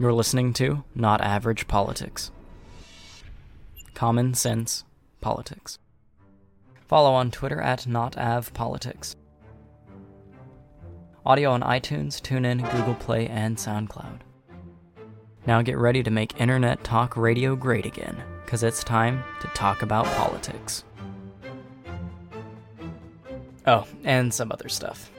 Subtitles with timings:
[0.00, 2.30] You're listening to Not Average Politics.
[3.92, 4.84] Common sense
[5.20, 5.78] politics.
[6.88, 9.14] Follow on Twitter at NotAvPolitics.
[11.26, 14.20] Audio on iTunes, TuneIn, Google Play, and SoundCloud.
[15.46, 19.82] Now get ready to make internet talk radio great again, because it's time to talk
[19.82, 20.82] about politics.
[23.66, 25.10] Oh, and some other stuff.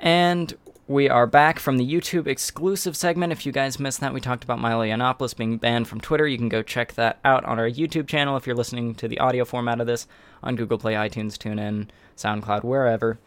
[0.00, 0.52] And
[0.90, 3.32] we are back from the YouTube exclusive segment.
[3.32, 6.26] If you guys missed that, we talked about Milo Yiannopoulos being banned from Twitter.
[6.26, 9.20] You can go check that out on our YouTube channel if you're listening to the
[9.20, 10.08] audio format of this
[10.42, 13.20] on Google Play, iTunes, TuneIn, SoundCloud, wherever.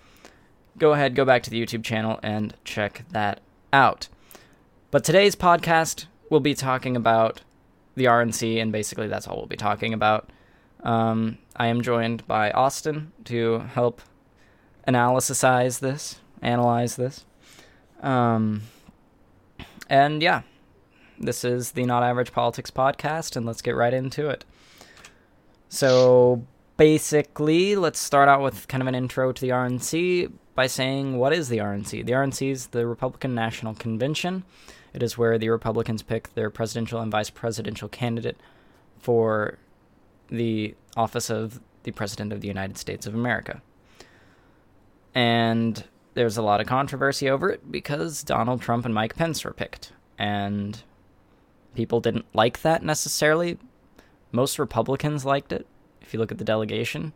[0.77, 3.39] Go ahead, go back to the YouTube channel and check that
[3.71, 4.09] out.
[4.91, 7.43] But today's podcast, we'll be talking about
[7.95, 10.29] the RNC, and basically that's all we'll be talking about.
[10.81, 14.01] Um, I am joined by Austin to help
[14.85, 17.23] analysize this, analyze this.
[18.03, 18.63] Um,
[19.89, 20.41] and yeah,
[21.19, 24.45] this is the Not Average Politics podcast, and let's get right into it.
[25.69, 26.45] So
[26.77, 31.33] basically, let's start out with kind of an intro to the RNC by saying what
[31.33, 32.05] is the RNC?
[32.05, 34.43] The RNC is the Republican National Convention.
[34.93, 38.37] It is where the Republicans pick their presidential and vice presidential candidate
[38.99, 39.57] for
[40.27, 43.61] the office of the President of the United States of America.
[45.15, 49.53] And there's a lot of controversy over it because Donald Trump and Mike Pence were
[49.53, 49.93] picked.
[50.17, 50.81] And
[51.75, 53.57] people didn't like that necessarily.
[54.31, 55.67] Most Republicans liked it,
[56.01, 57.13] if you look at the delegation.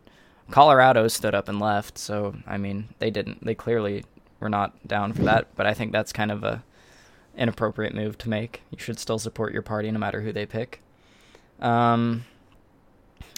[0.50, 4.04] Colorado stood up and left, so I mean, they didn't they clearly
[4.40, 6.64] were not down for that, but I think that's kind of a
[7.36, 8.62] inappropriate move to make.
[8.70, 10.80] You should still support your party no matter who they pick.
[11.60, 12.24] Um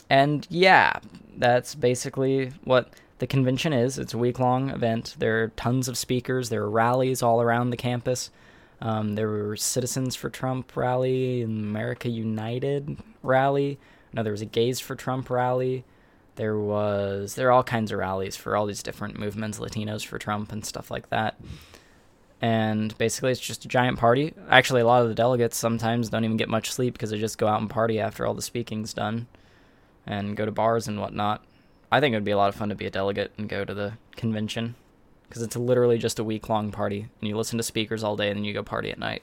[0.09, 1.01] and yeah,
[1.37, 3.99] that's basically what the convention is.
[3.99, 5.15] It's a week long event.
[5.19, 6.49] There are tons of speakers.
[6.49, 8.31] There are rallies all around the campus.
[8.81, 13.79] Um, there were Citizens for Trump rally, America United rally.
[14.13, 15.85] No, there was a Gays for Trump rally.
[16.37, 20.19] There was there are all kinds of rallies for all these different movements, Latinos for
[20.19, 21.39] Trump and stuff like that.
[22.41, 24.33] And basically, it's just a giant party.
[24.49, 27.37] Actually, a lot of the delegates sometimes don't even get much sleep because they just
[27.37, 29.27] go out and party after all the speaking's done,
[30.07, 31.45] and go to bars and whatnot.
[31.91, 33.65] I think it would be a lot of fun to be a delegate and go
[33.65, 34.75] to the convention
[35.29, 38.29] because it's literally just a week long party and you listen to speakers all day
[38.29, 39.23] and then you go party at night.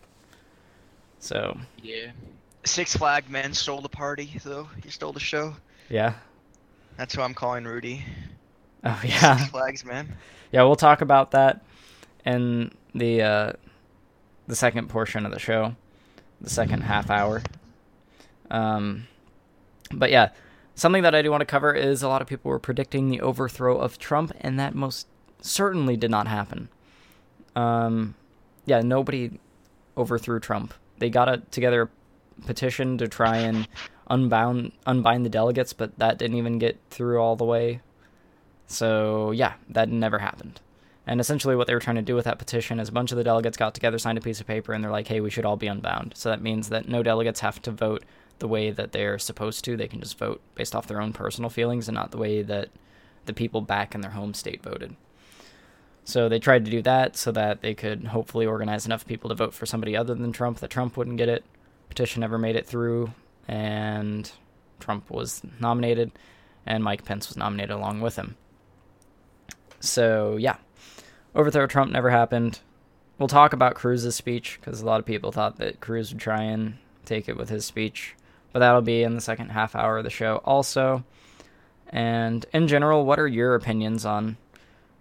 [1.19, 2.11] So yeah,
[2.63, 4.69] Six Flag men stole the party though.
[4.83, 5.56] He stole the show.
[5.89, 6.13] Yeah.
[6.97, 8.03] That's who I'm calling Rudy.
[8.83, 9.38] Oh yeah.
[9.38, 10.16] Six Flags man.
[10.51, 11.63] Yeah, we'll talk about that
[12.25, 13.53] in the uh,
[14.47, 15.75] the second portion of the show,
[16.41, 17.41] the second half hour.
[18.50, 19.07] Um,
[19.91, 20.29] but yeah,
[20.77, 23.19] Something that I do want to cover is a lot of people were predicting the
[23.19, 25.07] overthrow of Trump, and that most
[25.41, 26.69] certainly did not happen.
[27.55, 28.13] Um,
[28.67, 29.39] yeah, nobody
[29.97, 30.75] overthrew Trump.
[30.99, 33.67] They got a, together a petition to try and
[34.07, 37.81] unbound unbind the delegates, but that didn't even get through all the way.
[38.67, 40.61] So yeah, that never happened.
[41.07, 43.17] And essentially, what they were trying to do with that petition is a bunch of
[43.17, 45.45] the delegates got together, signed a piece of paper, and they're like, "Hey, we should
[45.45, 48.03] all be unbound." So that means that no delegates have to vote
[48.39, 49.77] the way that they're supposed to.
[49.77, 52.69] They can just vote based off their own personal feelings and not the way that
[53.25, 54.95] the people back in their home state voted.
[56.03, 59.35] So they tried to do that so that they could hopefully organize enough people to
[59.35, 61.43] vote for somebody other than Trump that Trump wouldn't get it.
[61.89, 63.11] Petition never made it through,
[63.47, 64.31] and
[64.79, 66.11] Trump was nominated,
[66.65, 68.37] and Mike Pence was nominated along with him.
[69.81, 70.57] So yeah,
[71.35, 72.59] overthrow Trump never happened.
[73.19, 76.43] We'll talk about Cruz's speech because a lot of people thought that Cruz would try
[76.43, 78.15] and take it with his speech
[78.57, 81.03] but that'll be in the second half hour of the show also.
[81.90, 84.35] And in general, what are your opinions on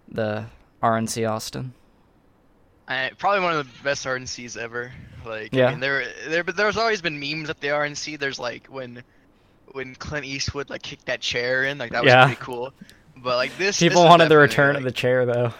[0.07, 0.45] the
[0.83, 1.73] RNC Austin?
[2.87, 4.91] I, probably one of the best RNCs ever.
[5.25, 5.69] Like, yeah.
[5.69, 8.19] I mean, there, there, but there's always been memes at the RNC.
[8.19, 9.01] There's like when,
[9.71, 12.25] when Clint Eastwood like kicked that chair in, like that was yeah.
[12.27, 12.71] pretty cool.
[13.15, 15.51] But like this, people this wanted the return like, of the chair though.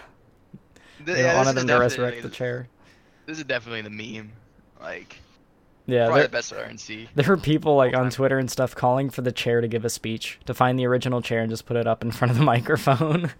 [1.03, 2.67] Th- they yeah, wanted them to resurrect the chair.
[3.25, 4.33] This is definitely the meme.
[4.79, 5.19] Like,
[5.87, 7.07] yeah, Probably the best RNC.
[7.15, 9.89] There were people like on Twitter and stuff calling for the chair to give a
[9.89, 12.43] speech, to find the original chair and just put it up in front of the
[12.55, 13.31] microphone.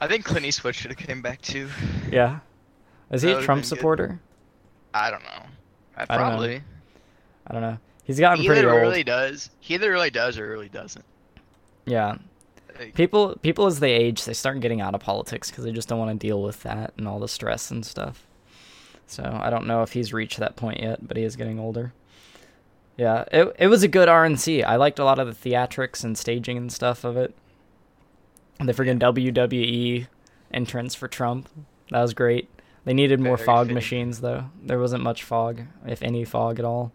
[0.00, 1.68] I think Clint Eastwood should have came back too.
[2.12, 2.40] Yeah.
[3.10, 4.06] Is he a Trump supporter?
[4.08, 4.18] Good.
[4.92, 5.42] I don't know.
[5.96, 6.48] I I probably.
[6.48, 6.62] don't know.
[7.46, 7.78] I don't know.
[8.04, 8.80] He's gotten he pretty old.
[8.80, 9.50] really does.
[9.60, 11.04] He either really does or really doesn't.
[11.86, 12.16] Yeah.
[12.78, 15.88] Like, People people as they age, they start getting out of politics because they just
[15.88, 18.26] don't want to deal with that and all the stress and stuff.
[19.06, 21.92] So I don't know if he's reached that point yet, but he is getting older.
[22.96, 24.64] Yeah, it it was a good RNC.
[24.64, 27.34] I liked a lot of the theatrics and staging and stuff of it.
[28.58, 30.06] The freaking WWE
[30.52, 31.48] entrance for Trump,
[31.90, 32.48] that was great.
[32.84, 34.44] They needed more Very fog machines, though.
[34.62, 36.92] There wasn't much fog, if any fog at all.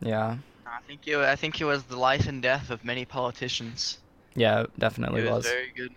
[0.00, 1.18] Yeah, I think it.
[1.18, 3.98] I think it was the life and death of many politicians.
[4.34, 5.46] yeah, it definitely it was, was.
[5.46, 5.92] very good.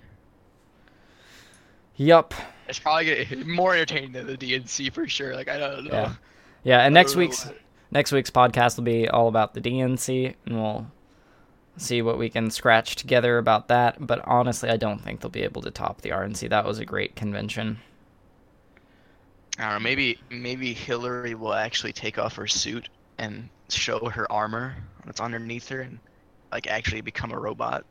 [1.97, 2.33] Yup.
[2.67, 5.35] It's probably more entertaining than the DNC for sure.
[5.35, 5.91] Like I don't know.
[5.91, 6.13] Yeah.
[6.63, 7.19] Yeah, and next oh.
[7.19, 7.57] week's what-
[7.91, 10.87] next week's podcast will be all about the DNC, and we'll
[11.77, 14.05] see what we can scratch together about that.
[14.05, 16.49] But honestly, I don't think they'll be able to top the RNC.
[16.49, 17.79] That was a great convention.
[19.57, 19.79] I don't know.
[19.79, 25.67] Maybe maybe Hillary will actually take off her suit and show her armor that's underneath
[25.69, 25.99] her and
[26.51, 27.85] like actually become a robot.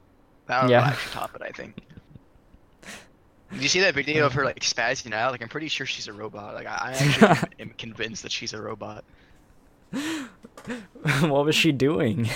[0.46, 0.86] That would Yeah.
[0.86, 1.42] actually top it.
[1.42, 1.76] I think.
[3.52, 5.32] Did you see that video of her like spazzing out?
[5.32, 6.54] Like I'm pretty sure she's a robot.
[6.54, 9.04] Like I, I actually am convinced that she's a robot.
[9.90, 12.28] what was she doing?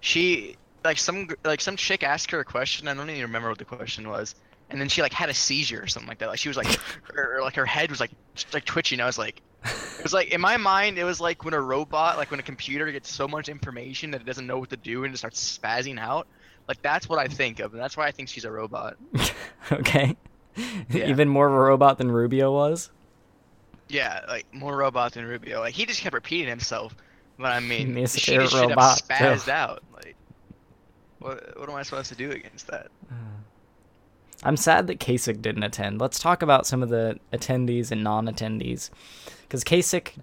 [0.00, 2.86] She like some like some chick asked her a question.
[2.88, 4.34] I don't even remember what the question was.
[4.70, 6.28] And then she like had a seizure or something like that.
[6.28, 6.66] Like she was like,
[7.16, 8.10] or, like her head was like
[8.52, 9.00] like twitching.
[9.00, 12.16] I was like, it was like in my mind it was like when a robot,
[12.16, 15.04] like when a computer gets so much information that it doesn't know what to do
[15.04, 16.28] and just starts spazzing out.
[16.68, 18.96] Like that's what I think of, and that's why I think she's a robot.
[19.72, 20.16] okay.
[20.90, 21.08] Yeah.
[21.08, 22.90] Even more of a robot than Rubio was.
[23.88, 25.60] Yeah, like more robot than Rubio.
[25.60, 26.94] Like he just kept repeating himself.
[27.38, 29.82] But I mean, He's she just should have robot, spazzed out.
[29.94, 30.16] Like,
[31.18, 32.88] what what am I supposed to do against that?
[34.42, 36.00] I'm sad that Kasich didn't attend.
[36.00, 38.90] Let's talk about some of the attendees and non-attendees,
[39.42, 40.18] because Kasich,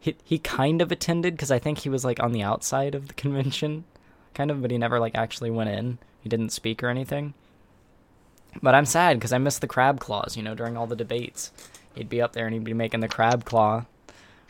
[0.00, 3.08] he he kind of attended because I think he was like on the outside of
[3.08, 3.84] the convention,
[4.34, 5.98] kind of, but he never like actually went in.
[6.20, 7.34] He didn't speak or anything.
[8.60, 10.36] But I'm sad because I missed the crab claws.
[10.36, 11.52] You know, during all the debates,
[11.94, 13.84] he'd be up there and he'd be making the crab claw.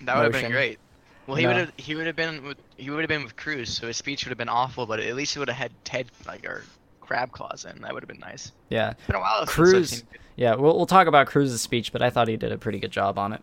[0.00, 0.78] That would have been great.
[1.26, 1.50] Well, he No.
[1.50, 3.96] would have he would have been with he would have been with Cruz, so his
[3.96, 6.64] speech would have been awful, but at least he would have had Ted like or
[7.00, 7.80] crab claws in.
[7.82, 8.50] That would have been nice.
[8.70, 10.02] Yeah, It's been a while Cruz.
[10.34, 12.90] Yeah, we'll we'll talk about Cruz's speech, but I thought he did a pretty good
[12.90, 13.42] job on it.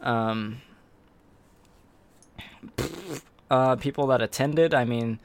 [0.00, 0.60] Um,
[3.50, 5.20] uh, people that attended, I mean,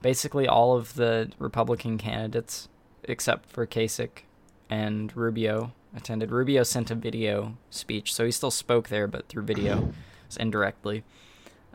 [0.00, 2.68] basically all of the Republican candidates
[3.04, 4.22] except for Kasich
[4.70, 6.30] and Rubio attended.
[6.30, 9.92] Rubio sent a video speech, so he still spoke there, but through video,
[10.40, 11.04] indirectly.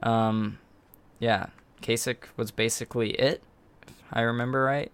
[0.01, 0.59] Um,
[1.19, 1.47] yeah,
[1.81, 3.43] Kasich was basically it,
[3.87, 4.91] if I remember right.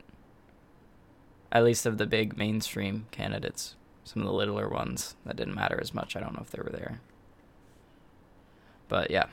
[1.52, 3.76] At least of the big mainstream candidates.
[4.04, 6.16] Some of the littler ones that didn't matter as much.
[6.16, 7.00] I don't know if they were there.
[8.90, 9.28] But yeah,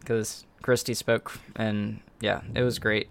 [0.00, 3.08] because Christie spoke, and yeah, it was great.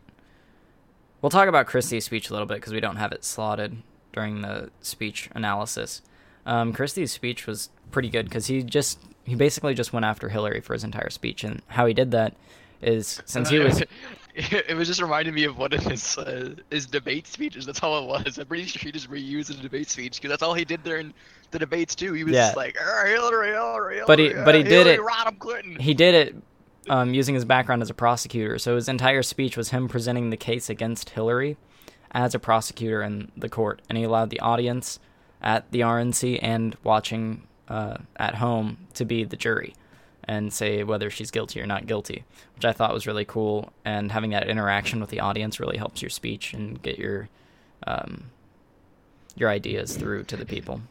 [1.22, 3.78] We'll talk about Christie's speech a little bit because we don't have it slotted
[4.14, 6.02] during the speech analysis.
[6.46, 10.62] Um, Christie's speech was pretty good because he just he basically just went after Hillary
[10.62, 12.34] for his entire speech, and how he did that
[12.82, 13.82] is since he was
[14.36, 17.66] it was just reminding me of one of his uh, his debate speeches.
[17.66, 18.38] That's all it was.
[18.38, 21.14] I'm pretty sure he just reused the debate speech because that's all he did during
[21.52, 22.14] the debates too.
[22.14, 22.46] He was Yeah.
[22.46, 25.40] just like "Ah, Hillary, Hillary, But he- Hillary, but he ah, did Hillary it- Rodham
[25.40, 25.76] Clinton.
[25.80, 26.36] he did it
[26.90, 28.58] um, using his background as a prosecutor.
[28.60, 31.58] So his entire speech was him presenting the case against Hillary
[32.12, 35.00] as a prosecutor in the court, and he allowed the audience
[35.42, 39.76] at the RNC and watching uh, at home to be the jury
[40.24, 42.24] and say whether she's guilty or not guilty,
[42.56, 43.72] which I thought was really cool.
[43.86, 47.30] And having that interaction with the audience really helps your speech and get your
[47.86, 48.32] um,
[49.36, 50.82] your ideas through to the people.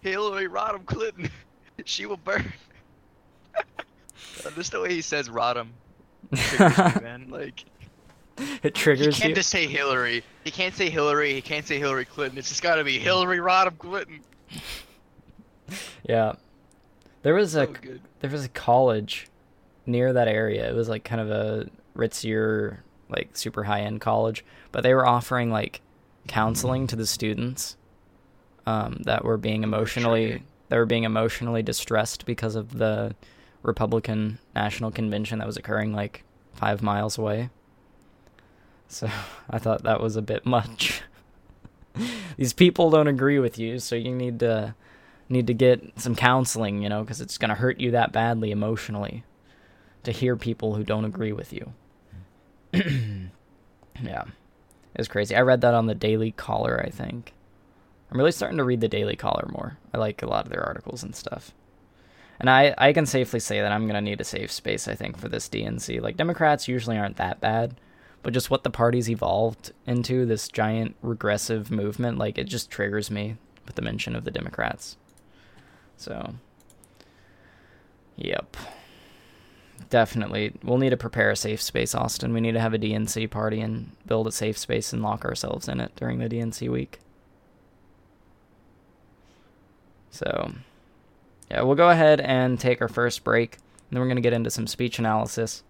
[0.00, 1.30] Hillary Rodham Clinton.
[1.84, 2.52] she will burn.
[4.54, 5.68] Just the way he says Rodham.
[6.34, 7.26] triggers me, man.
[7.30, 7.64] Like
[8.62, 9.14] it triggers.
[9.16, 9.34] he can't you.
[9.36, 10.24] just say Hillary.
[10.44, 11.34] He can't say Hillary.
[11.34, 12.38] He can't say Hillary Clinton.
[12.38, 14.20] It's just got to be Hillary Rodham Clinton.
[16.08, 16.34] Yeah.
[17.22, 18.00] There was a So good.
[18.20, 19.28] there was a college
[19.86, 20.68] near that area.
[20.68, 25.06] It was like kind of a ritzier, like super high end college, but they were
[25.06, 25.80] offering like
[26.28, 27.76] counseling to the students
[28.66, 33.14] um, that were being emotionally that were being emotionally distressed because of the
[33.62, 37.50] Republican National Convention that was occurring like five miles away.
[38.88, 39.08] So
[39.50, 41.02] I thought that was a bit much.
[42.36, 44.74] These people don't agree with you, so you need to
[45.28, 48.50] need to get some counseling, you know, because it's going to hurt you that badly
[48.50, 49.24] emotionally
[50.04, 51.72] to hear people who don't agree with you.
[52.72, 54.24] yeah,
[54.94, 55.34] it's crazy.
[55.34, 57.32] I read that on the Daily Caller, I think.
[58.10, 59.78] I'm really starting to read the Daily Caller more.
[59.94, 61.52] I like a lot of their articles and stuff.
[62.42, 64.96] And I, I can safely say that I'm going to need a safe space, I
[64.96, 66.00] think, for this DNC.
[66.00, 67.76] Like, Democrats usually aren't that bad,
[68.24, 73.12] but just what the party's evolved into, this giant regressive movement, like, it just triggers
[73.12, 74.96] me with the mention of the Democrats.
[75.96, 76.34] So,
[78.16, 78.56] yep.
[79.88, 80.54] Definitely.
[80.64, 82.32] We'll need to prepare a safe space, Austin.
[82.32, 85.68] We need to have a DNC party and build a safe space and lock ourselves
[85.68, 86.98] in it during the DNC week.
[90.10, 90.54] So,
[91.52, 93.56] yeah, we'll go ahead and take our first break.
[93.56, 95.62] And then we're going to get into some speech analysis.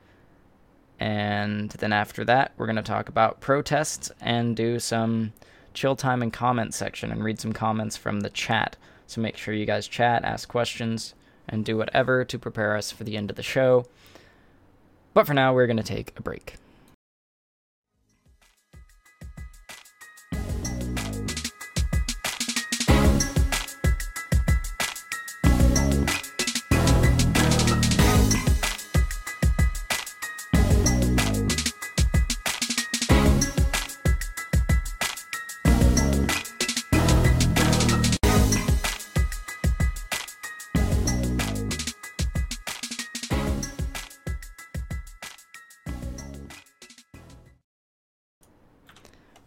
[1.00, 5.32] And then after that, we're going to talk about protests and do some
[5.74, 8.76] chill time and comment section and read some comments from the chat.
[9.08, 11.14] So make sure you guys chat, ask questions,
[11.48, 13.84] and do whatever to prepare us for the end of the show.
[15.14, 16.54] But for now, we're going to take a break.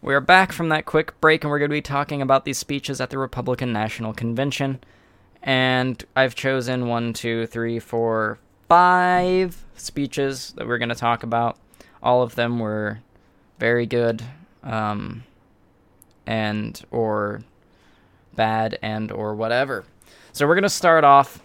[0.06, 2.58] We are back from that quick break, and we're going to be talking about these
[2.58, 4.78] speeches at the Republican National Convention.
[5.42, 11.58] And I've chosen one, two, three, four, five speeches that we're going to talk about.
[12.04, 13.00] All of them were
[13.58, 14.22] very good,
[14.62, 15.24] um,
[16.24, 17.42] and or
[18.36, 19.84] bad, and or whatever.
[20.32, 21.42] So we're going to start off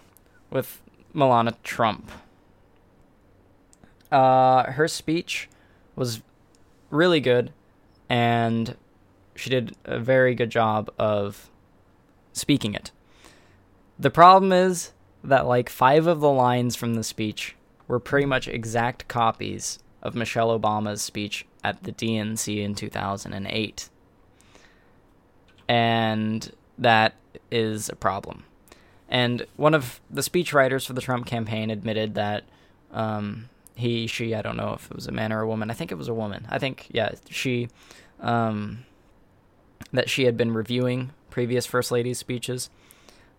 [0.50, 0.80] with
[1.12, 2.12] Melania Trump.
[4.12, 5.48] Uh, her speech
[5.96, 6.22] was
[6.92, 7.52] really good
[8.12, 8.76] and
[9.34, 11.48] she did a very good job of
[12.34, 12.90] speaking it.
[13.98, 14.92] The problem is
[15.24, 17.56] that like five of the lines from the speech
[17.88, 23.88] were pretty much exact copies of Michelle Obama's speech at the DNC in 2008.
[25.66, 27.14] And that
[27.50, 28.44] is a problem.
[29.08, 32.44] And one of the speechwriters for the Trump campaign admitted that
[32.90, 35.70] um, he, she, I don't know if it was a man or a woman.
[35.70, 36.46] I think it was a woman.
[36.50, 37.68] I think, yeah, she
[38.20, 38.84] um,
[39.92, 42.70] that she had been reviewing previous First Lady's speeches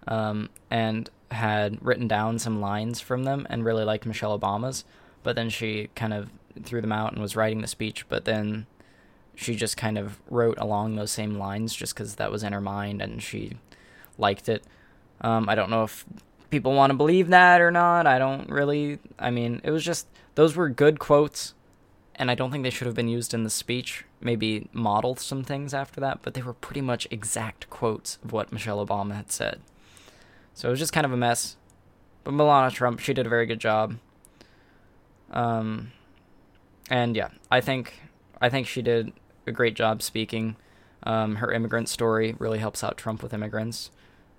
[0.08, 4.84] um, and had written down some lines from them and really liked Michelle Obama's.
[5.24, 6.30] But then she kind of
[6.64, 8.08] threw them out and was writing the speech.
[8.10, 8.66] But then
[9.36, 12.62] she just kind of wrote along those same lines just because that was in her
[12.62, 13.54] mind and she
[14.18, 14.64] liked it.
[15.22, 16.06] Um, I don't know if
[16.54, 18.06] people want to believe that or not.
[18.06, 19.00] I don't really.
[19.18, 20.06] I mean, it was just
[20.36, 21.56] those were good quotes
[22.16, 24.06] and I don't think they should have been used in the speech.
[24.22, 28.52] Maybe model some things after that, but they were pretty much exact quotes of what
[28.52, 29.62] Michelle Obama had said.
[30.54, 31.58] So it was just kind of a mess.
[32.24, 33.98] But Melania Trump, she did a very good job.
[35.32, 35.92] Um,
[36.88, 38.00] and yeah, I think
[38.40, 39.12] I think she did
[39.48, 40.56] a great job speaking.
[41.02, 43.90] Um, her immigrant story really helps out Trump with immigrants.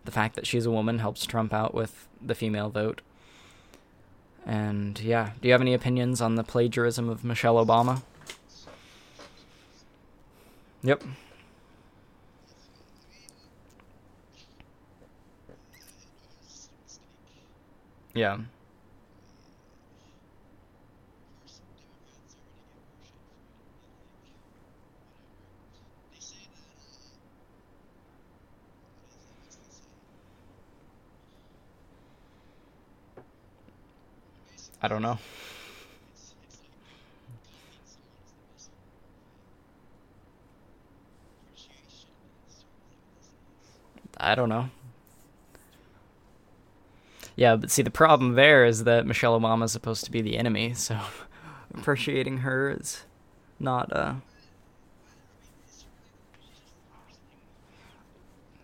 [0.04, 3.00] The fact that she's a woman helps Trump out with the female vote.
[4.46, 8.02] And yeah, do you have any opinions on the plagiarism of Michelle Obama?
[10.82, 11.02] Yep.
[18.12, 18.38] Yeah.
[34.84, 35.16] I don't know.
[44.18, 44.68] I don't know.
[47.34, 50.36] Yeah, but see, the problem there is that Michelle Obama is supposed to be the
[50.36, 51.00] enemy, so
[51.74, 53.04] appreciating her is
[53.58, 54.16] not, uh.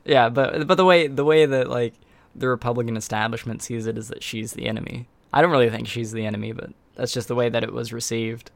[0.04, 1.94] Yeah, but but the way the way that like
[2.34, 5.06] the Republican establishment sees it is that she's the enemy.
[5.32, 7.92] I don't really think she's the enemy, but that's just the way that it was
[7.92, 8.50] received.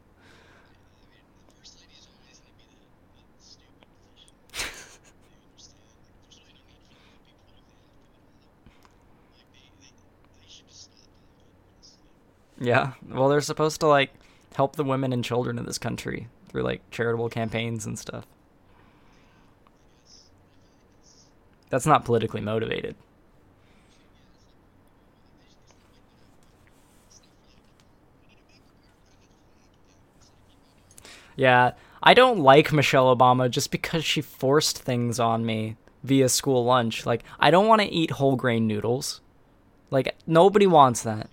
[12.61, 14.11] yeah, well, they're supposed to like
[14.55, 18.27] help the women and children in this country through like charitable campaigns and stuff.
[21.71, 22.97] That's not politically motivated.
[31.37, 31.73] Yeah,
[32.03, 37.07] I don't like Michelle Obama just because she forced things on me via school lunch.
[37.07, 39.21] Like, I don't want to eat whole grain noodles.
[39.91, 41.29] Like, nobody wants that.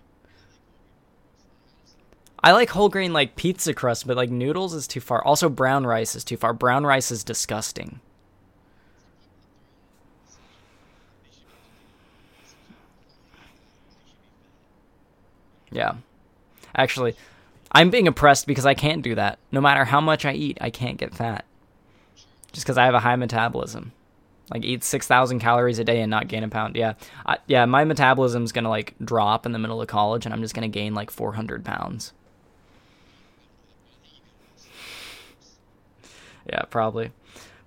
[2.43, 5.23] I like whole grain like pizza crust, but like noodles is too far.
[5.23, 6.53] Also, brown rice is too far.
[6.53, 7.99] Brown rice is disgusting.
[15.71, 15.93] Yeah.
[16.75, 17.15] Actually,
[17.71, 19.39] I'm being oppressed because I can't do that.
[19.51, 21.45] No matter how much I eat, I can't get fat.
[22.51, 23.93] Just because I have a high metabolism.
[24.53, 26.93] like eat 6000 calories a day and not gain a pound yeah
[27.25, 30.53] I, yeah my metabolism's gonna like drop in the middle of college and i'm just
[30.53, 32.11] gonna gain like 400 pounds
[36.51, 37.11] yeah probably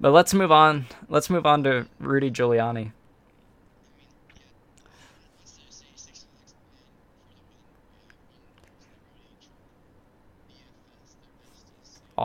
[0.01, 2.93] but let's move on let's move on to rudy giuliani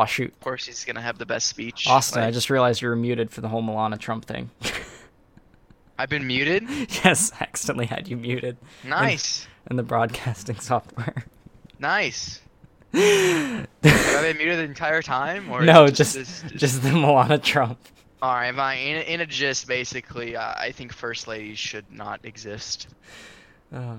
[0.01, 1.85] Oh shoot, Of course, he's gonna have the best speech.
[1.87, 2.23] Austin!
[2.23, 4.49] I just realized you were muted for the whole Melania Trump thing.
[5.97, 6.63] I've been muted.
[7.03, 11.25] yes, I accidentally had you muted Nice, in the broadcasting software.
[11.79, 12.39] nice.
[12.93, 17.37] Have I been muted the entire time, or no, it just this- just the Melania
[17.37, 17.77] Trump.
[18.21, 18.77] All right, fine.
[18.79, 22.87] In, a- in a gist, basically, uh, I think first ladies should not exist.
[23.73, 23.97] Oh.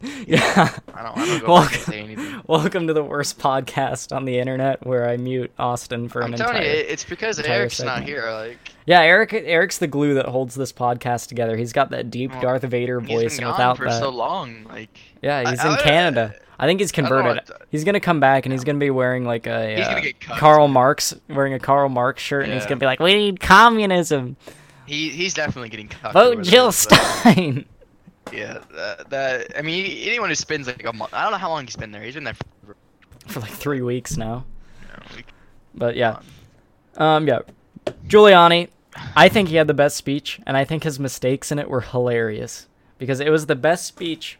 [0.26, 0.78] Yeah.
[0.94, 1.18] I don't.
[1.18, 2.24] I don't go back and say anything.
[2.24, 6.32] Welcome, welcome to the worst podcast on the internet, where I mute Austin for I'm
[6.34, 6.72] an telling entire.
[6.72, 8.30] you, it's because Eric's not here.
[8.30, 9.32] Like Yeah, Eric.
[9.32, 11.56] Eric's the glue that holds this podcast together.
[11.56, 14.64] He's got that deep Well, Darth Vader he's voice, and without for that, so long.
[14.64, 16.34] Like yeah, he's I- in Canada.
[16.60, 17.42] I think he's converted.
[17.70, 20.00] He's gonna come back, and he's gonna be wearing like a uh.
[20.38, 24.36] Karl Marx, wearing a Karl Marx shirt, and he's gonna be like, "We need communism.
[24.86, 26.12] he he's definitely getting cut.
[26.12, 27.64] Vote Jill Stein."
[28.32, 29.58] Yeah, that, that.
[29.58, 31.14] I mean, anyone who spends like a month.
[31.14, 32.02] I don't know how long he's been there.
[32.02, 32.76] He's been there for.
[33.26, 34.44] for like three weeks now.
[35.74, 36.20] But yeah,
[36.96, 37.40] um, yeah,
[38.06, 38.68] Giuliani.
[39.14, 41.82] I think he had the best speech, and I think his mistakes in it were
[41.82, 42.66] hilarious
[42.98, 44.38] because it was the best speech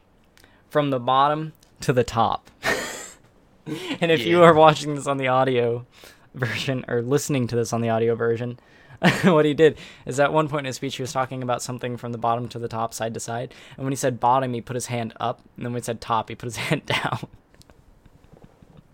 [0.69, 2.51] from the bottom to the top.
[3.67, 5.87] and if you are watching this on the audio
[6.35, 8.59] version or listening to this on the audio version,
[9.23, 11.97] what he did is at one point in his speech he was talking about something
[11.97, 13.55] from the bottom to the top, side to side.
[13.77, 16.01] And when he said bottom, he put his hand up, and then when he said
[16.01, 17.29] top, he put his hand down.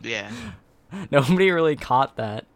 [0.02, 0.30] Yeah.
[1.10, 2.46] Nobody really caught that.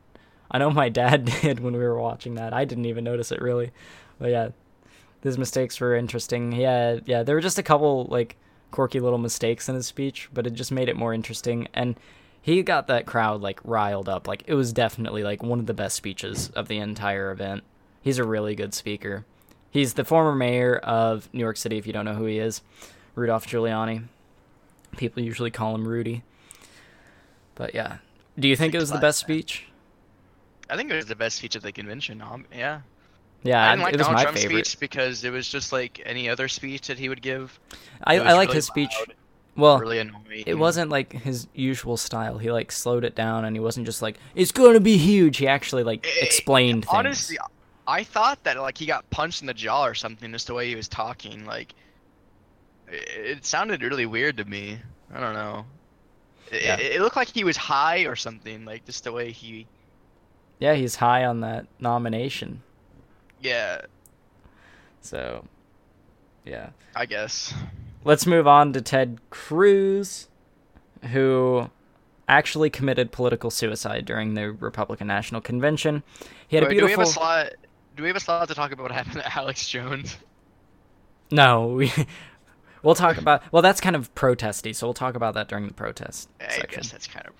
[0.51, 2.53] I know my dad did when we were watching that.
[2.53, 3.71] I didn't even notice it really.
[4.19, 4.49] But yeah,
[5.23, 6.53] his mistakes were interesting.
[6.53, 8.37] Yeah, yeah, there were just a couple like
[8.71, 11.69] quirky little mistakes in his speech, but it just made it more interesting.
[11.75, 11.97] And
[12.43, 14.27] he got that crowd like riled up.
[14.29, 17.63] Like it was definitely like one of the best speeches of the entire event.
[18.01, 19.27] He's a really good speaker.
[19.71, 21.77] He's the former mayor of New York City.
[21.79, 22.63] If you don't know who he is,
[23.15, 24.05] Rudolph Giuliani.
[24.97, 26.23] People usually call him Rudy.
[27.55, 27.99] But yeah,
[28.39, 29.67] do you think it was the best speech?
[30.71, 32.23] I think it was the best speech at the convention.
[32.23, 32.81] Um, yeah.
[33.43, 34.67] Yeah, I didn't like it was Donald my Trump's favorite.
[34.67, 37.59] speech because it was just like any other speech that he would give.
[38.03, 38.95] I, I liked really his speech.
[39.59, 40.45] Well, really annoying.
[40.47, 42.39] it wasn't like his usual style.
[42.39, 45.37] He like slowed it down, and he wasn't just like it's gonna be huge.
[45.39, 46.95] He actually like Eh, explained things.
[46.95, 47.39] Honestly,
[47.87, 50.69] I thought that like he got punched in the jaw or something just the way
[50.69, 51.45] he was talking.
[51.45, 51.75] Like,
[52.87, 54.79] it, it sounded really weird to me.
[55.13, 55.67] I don't know.
[56.53, 56.79] Yeah.
[56.79, 58.65] it, it looked like he was high or something.
[58.65, 59.67] Like just the way he.
[60.61, 62.63] yeah, he's high on that nomination.
[63.41, 63.83] Yeah,
[65.01, 65.45] So,
[66.45, 66.71] yeah.
[66.97, 67.55] I guess.
[68.09, 70.29] Let's move on to Ted Cruz,
[71.11, 71.69] who
[72.27, 76.03] actually committed political suicide during the Republican National Convention.
[76.49, 77.51] He had a Wait, do we have a slot?
[77.97, 80.17] Do we have a slot to talk about what happened to Alex Jones?
[81.31, 81.93] No, we.
[82.83, 83.43] We'll talk about.
[83.53, 86.81] Well, that's kind of protesty, so we'll talk about that during the protest I section.
[86.81, 87.35] guess that's kind of.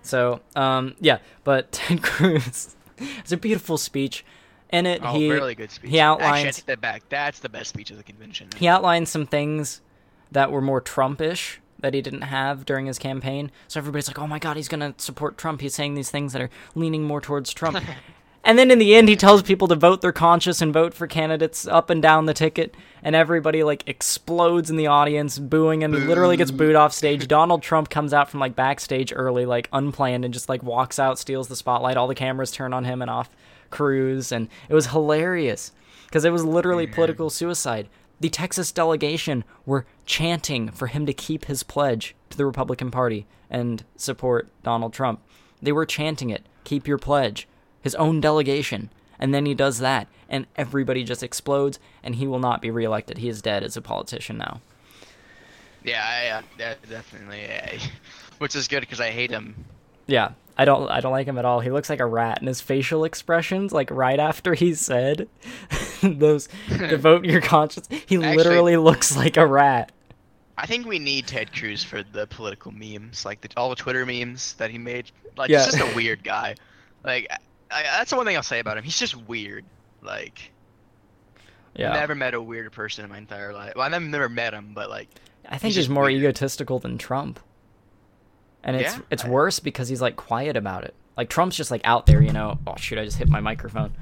[0.00, 4.24] So, um, yeah, but Ted Cruz, it's a beautiful speech.
[4.70, 5.90] In it, Oh, he really good speech.
[5.90, 7.02] he Actually, I take that back.
[7.08, 8.48] That's the best speech of the convention.
[8.56, 9.80] he outlined some things
[10.30, 13.50] that were more Trumpish that he didn't have during his campaign.
[13.68, 15.60] So everybody's like, "Oh my God, he's gonna support Trump.
[15.60, 17.78] He's saying these things that are leaning more towards Trump."
[18.44, 21.06] and then in the end, he tells people to vote their conscience and vote for
[21.06, 22.74] candidates up and down the ticket.
[23.02, 25.92] And everybody like explodes in the audience, booing him.
[25.92, 27.28] He literally gets booed off stage.
[27.28, 31.18] Donald Trump comes out from like backstage early, like unplanned, and just like walks out,
[31.18, 31.96] steals the spotlight.
[31.96, 33.30] All the cameras turn on him and off
[33.70, 35.72] Cruz, and it was hilarious
[36.06, 36.94] because it was literally mm-hmm.
[36.94, 37.88] political suicide.
[38.18, 43.26] The Texas delegation were chanting for him to keep his pledge to the Republican Party
[43.50, 45.20] and support Donald Trump.
[45.60, 47.46] They were chanting it, keep your pledge.
[47.82, 48.90] His own delegation.
[49.18, 53.18] And then he does that, and everybody just explodes, and he will not be reelected.
[53.18, 54.60] He is dead as a politician now.
[55.84, 57.42] Yeah, yeah, uh, yeah, definitely.
[57.42, 57.78] Yeah.
[58.38, 59.64] Which is good because I hate him.
[60.06, 61.60] Yeah, I don't, I don't like him at all.
[61.60, 65.28] He looks like a rat, and his facial expressions, like right after he said
[66.02, 69.92] those, devote your conscience, he Actually- literally looks like a rat.
[70.58, 74.06] I think we need Ted Cruz for the political memes, like the, all the Twitter
[74.06, 75.10] memes that he made.
[75.36, 75.62] Like, Yeah.
[75.64, 76.54] he's just a weird guy.
[77.04, 77.26] Like,
[77.70, 78.84] I, that's the one thing I'll say about him.
[78.84, 79.66] He's just weird.
[80.00, 80.50] Like,
[81.74, 83.74] Yeah, never met a weirder person in my entire life.
[83.76, 85.08] Well, I've never met him, but like,
[85.46, 86.20] I think he's he's, more weird.
[86.22, 87.38] egotistical than Trump.
[88.66, 90.94] And it's Yeah, it's I- worse because he's like quiet about it.
[91.16, 92.58] Like Trump's just like out there, you know.
[92.66, 93.94] Oh shoot, I just hit my microphone.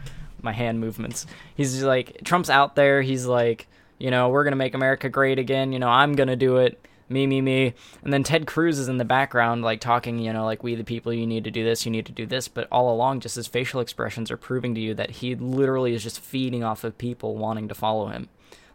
[0.43, 1.25] my hand movements.
[1.55, 3.01] He's just like Trump's out there.
[3.01, 3.67] He's like,
[3.99, 5.73] you know, we're gonna make America great again.
[5.73, 6.85] You know, I'm gonna do it.
[7.09, 7.75] Me, me, me.
[8.03, 10.85] And then Ted Cruz is in the background, like talking, you know, like we the
[10.85, 12.49] people, you need to do this, you need to do this.
[12.49, 16.03] But all along, just his facial expressions are proving to you that he literally is
[16.03, 18.29] just feeding off of people wanting to follow him.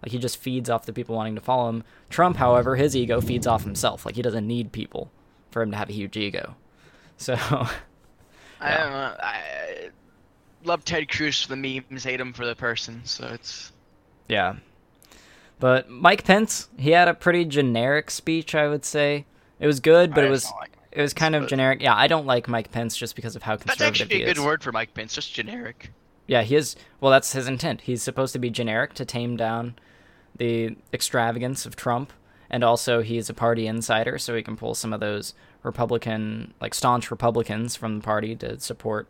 [0.04, 1.84] Like he just feeds off the people wanting to follow him.
[2.10, 4.06] Trump, however, his ego feeds off himself.
[4.06, 5.12] Like he doesn't need people
[5.52, 6.56] for him to have a huge ego.
[7.18, 7.36] So
[8.60, 9.16] I don't know.
[9.22, 9.90] I
[10.64, 13.02] love Ted Cruz for the memes, hate him for the person.
[13.04, 13.72] So it's
[14.28, 14.56] yeah.
[15.60, 19.26] But Mike Pence, he had a pretty generic speech, I would say.
[19.60, 21.82] It was good, but I it was like it was kind of generic.
[21.82, 23.90] Yeah, I don't like Mike Pence just because of how conservative he is.
[23.90, 24.34] That's actually a is.
[24.38, 25.92] good word for Mike Pence, just generic.
[26.28, 26.76] Yeah, he is.
[27.02, 27.82] Well, that's his intent.
[27.82, 29.76] He's supposed to be generic to tame down
[30.38, 32.14] the extravagance of Trump,
[32.50, 35.34] and also he's a party insider, so he can pull some of those
[35.64, 39.08] Republican, like staunch Republicans from the party to support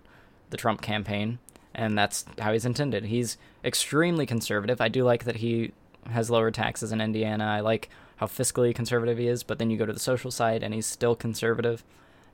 [0.49, 1.39] the Trump campaign,
[1.73, 3.05] and that's how he's intended.
[3.05, 4.81] He's extremely conservative.
[4.81, 5.71] I do like that he
[6.09, 7.45] has lower taxes in Indiana.
[7.45, 10.63] I like how fiscally conservative he is, but then you go to the social side,
[10.63, 11.83] and he's still conservative,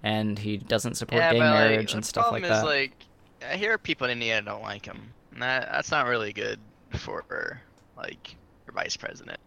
[0.02, 2.62] and he doesn't support yeah, gay but like, marriage and the stuff like problem is
[2.62, 2.65] that.
[2.65, 3.06] like
[3.50, 5.13] I hear people in Indiana don't like him.
[5.32, 6.60] And that that's not really good
[6.94, 7.62] for
[7.98, 9.39] like your vice president.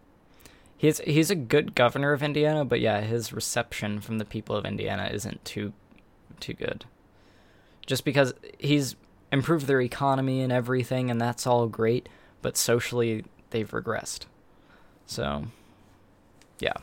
[0.79, 4.65] He's he's a good governor of Indiana, but yeah, his reception from the people of
[4.65, 5.73] Indiana isn't too
[6.39, 6.85] too good.
[7.85, 8.95] Just because he's
[9.29, 12.07] improved their economy and everything, and that's all great,
[12.41, 14.21] but socially they've regressed.
[15.05, 15.47] So,
[16.59, 16.77] yeah,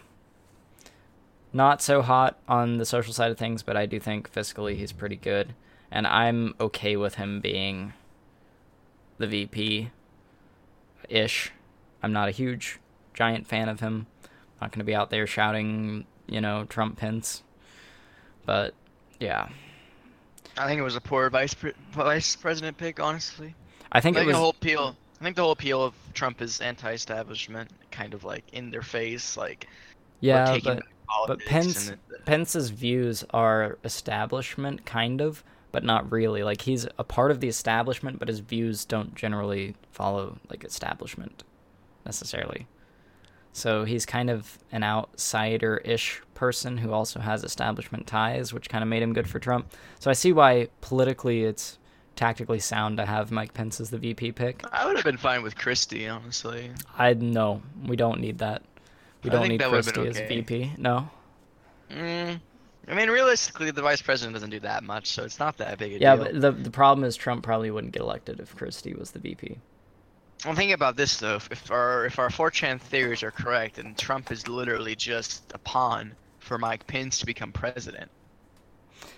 [1.54, 4.92] not so hot on the social side of things, but I do think fiscally he's
[4.92, 5.54] pretty good,
[5.90, 7.94] and I'm okay with him being
[9.16, 9.88] the VP
[11.08, 11.50] ish.
[12.02, 12.78] I'm not a huge
[13.16, 14.06] giant fan of him.
[14.60, 17.42] Not going to be out there shouting, you know, Trump Pence.
[18.44, 18.74] But
[19.18, 19.48] yeah,
[20.56, 23.54] I think it was a poor vice pre- vice president pick, honestly.
[23.90, 24.96] I I think it was the whole appeal.
[25.20, 29.36] I think the whole appeal of Trump is anti-establishment, kind of like in their face,
[29.36, 29.66] like
[30.20, 30.80] yeah, taking
[31.26, 36.42] but Pence- it- Pence's views are establishment kind of, but not really.
[36.42, 41.44] Like he's a part of the establishment, but his views don't generally follow like establishment
[42.04, 42.66] necessarily.
[43.56, 48.88] So he's kind of an outsider-ish person who also has establishment ties, which kind of
[48.88, 49.72] made him good for Trump.
[49.98, 51.78] So I see why politically it's
[52.16, 54.62] tactically sound to have Mike Pence as the VP pick.
[54.70, 56.70] I would have been fine with Christie, honestly.
[56.98, 58.62] I no, we don't need that.
[59.22, 60.18] We don't need Christie as.
[60.18, 60.72] VP.
[60.76, 61.08] No.
[61.90, 62.38] Mm,
[62.88, 65.92] I mean, realistically, the vice president doesn't do that much, so it's not that big
[65.92, 66.26] a Yeah, deal.
[66.26, 69.18] Yeah, but the the problem is Trump probably wouldn't get elected if Christie was the
[69.18, 69.56] VP.
[70.46, 71.36] Well, think about this though.
[71.50, 76.14] If- our if our 4chan theories are correct, and Trump is literally just a pawn
[76.38, 78.10] for Mike Pence to become president,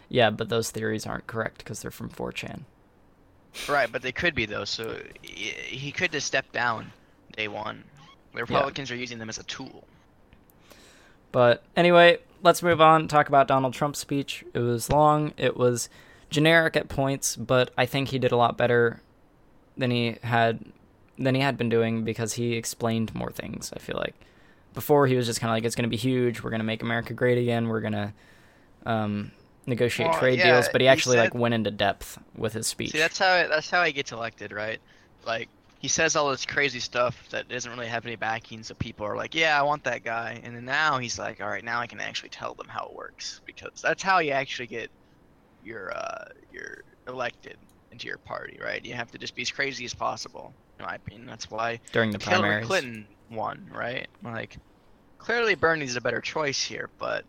[0.09, 2.63] Yeah, but those theories aren't correct because they're from 4chan.
[3.69, 3.91] right?
[3.93, 4.65] But they could be though.
[4.65, 6.93] So he, could just step down
[7.37, 7.85] day one.
[8.33, 9.85] The Republicans are using them as a tool.
[11.33, 13.07] But anyway, let's move on.
[13.09, 14.45] Talk about Donald Trump's speech.
[14.55, 15.35] It was long.
[15.37, 15.91] It was
[16.31, 19.03] generic at points, but I think he did a lot better
[19.77, 20.61] than he had
[21.19, 23.73] than he had been doing because he explained more things.
[23.75, 24.15] I feel like
[24.75, 26.43] before he was just kind of like, "It's going to be huge.
[26.43, 27.69] We're going to make America great again.
[27.69, 28.13] We're going to
[28.87, 29.33] um,
[29.67, 32.67] negotiate Well, trade yeah, deals." But he he actually like went into depth with his
[32.67, 32.93] speech.
[32.93, 34.81] See, that's how that's how he gets elected, right?
[35.27, 35.49] Like
[35.81, 39.17] he says all this crazy stuff that doesn't really have any backing, so people are
[39.17, 41.87] like, "Yeah, I want that guy." And then now he's like, "All right, now I
[41.87, 44.91] can actually tell them how it works," because that's how you actually get
[45.65, 47.57] your uh your elected
[47.93, 48.85] into your party, right?
[48.85, 51.27] You have to just be as crazy as possible, in my opinion.
[51.27, 52.67] That's why during the Hillary primaries.
[52.67, 54.07] Clinton won, right?
[54.23, 54.57] Like,
[55.19, 57.25] clearly Bernie's a better choice here, but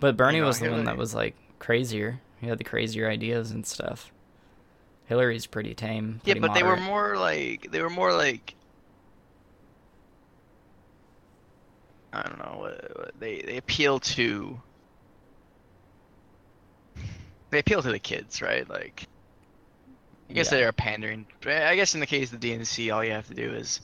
[0.00, 2.20] But Bernie know, was the one that was like crazier.
[2.40, 4.12] He had the crazier ideas and stuff.
[5.06, 6.20] Hillary's pretty tame.
[6.24, 8.54] yeah, pretty but they were more like they were more like
[12.12, 12.72] I don't know.
[13.18, 14.60] They they appeal to
[17.50, 18.68] they appeal to the kids, right?
[18.68, 19.06] Like
[20.28, 20.58] I guess Yeah.
[20.58, 21.26] they are pandering.
[21.46, 23.80] I guess in the case of the DNC, all you have to do is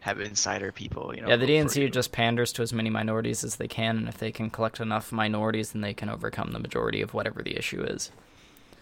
[0.00, 1.28] have insider people, you know.
[1.28, 4.30] Yeah, the DNC just panders to as many minorities as they can, and if they
[4.32, 8.10] can collect enough minorities, then they can overcome the majority of whatever the issue is.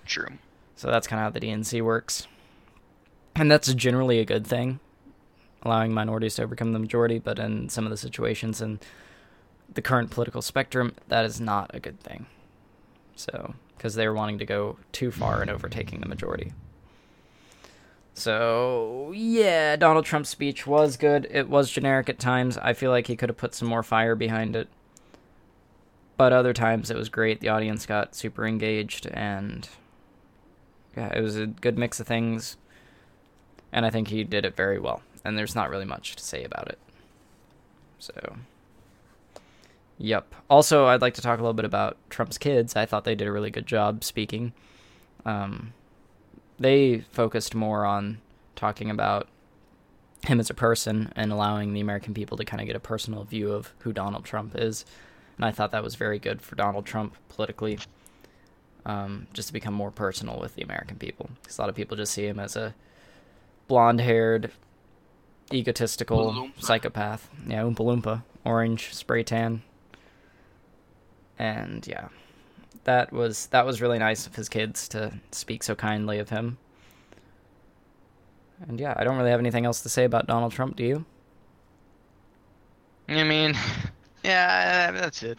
[0.05, 0.29] true.
[0.77, 2.29] So that's kind of how the DNC works.
[3.35, 4.79] And that's generally a good thing,
[5.63, 8.79] allowing minorities to overcome the majority, but in some of the situations in
[9.73, 12.27] the current political spectrum, that is not a good thing.
[13.17, 16.53] So, because they're wanting to go too far in overtaking the majority.
[18.19, 21.27] So, yeah, Donald Trump's speech was good.
[21.31, 22.57] It was generic at times.
[22.57, 24.69] I feel like he could have put some more fire behind it.
[26.17, 27.41] But other times it was great.
[27.41, 29.69] The audience got super engaged and
[30.97, 32.57] yeah, it was a good mix of things.
[33.71, 35.03] and I think he did it very well.
[35.25, 36.79] And there's not really much to say about it.
[37.99, 38.37] So,
[39.99, 40.35] yep.
[40.49, 42.77] Also, I'd like to talk a little bit about Trump's kids.
[42.77, 44.55] I thought they did a really good job speaking.
[45.27, 45.75] Um,
[46.59, 48.19] they focused more on
[48.55, 49.29] talking about
[50.27, 53.25] him as a person and allowing the American people to kind of get a personal
[53.25, 54.85] view of who Donald Trump is.
[55.37, 57.79] And I thought that was very good for Donald Trump politically,
[58.85, 61.31] um, just to become more personal with the American people.
[61.42, 62.75] Because a lot of people just see him as a
[63.69, 64.51] blonde haired,
[65.53, 67.29] egotistical Oompa psychopath.
[67.47, 69.62] Yeah, Oompa Loompa, orange, spray tan.
[71.38, 72.09] And yeah,
[72.85, 76.59] that was that was really nice of his kids to speak so kindly of him.
[78.69, 80.77] And yeah, I don't really have anything else to say about Donald Trump.
[80.77, 81.05] Do you?
[83.09, 83.55] I mean,
[84.25, 85.39] yeah, that's it.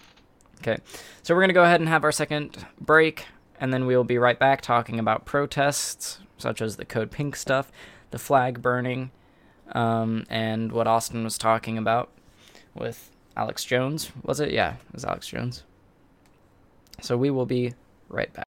[0.62, 0.78] Okay,
[1.23, 3.26] so we're gonna go ahead and have our second break,
[3.60, 7.71] and then we'll be right back talking about protests such as the Code Pink stuff,
[8.12, 9.12] the flag burning,
[9.71, 12.10] um, and what Austin was talking about
[12.73, 14.12] with Alex Jones.
[14.23, 14.52] Was it?
[14.52, 15.63] Yeah, it was Alex Jones.
[17.01, 17.73] So we will be
[18.10, 18.46] right back.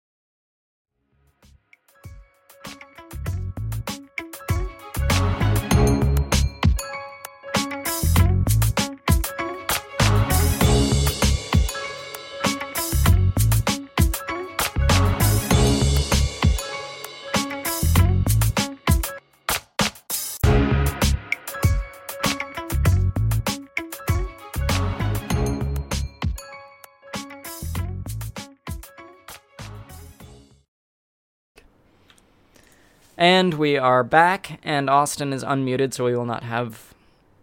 [33.25, 36.93] And we are back, and Austin is unmuted, so we will not have